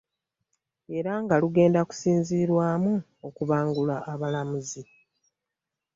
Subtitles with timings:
[0.97, 2.93] Era nga lugenda kusinziirwamu
[3.27, 4.83] okubangula abalamuzi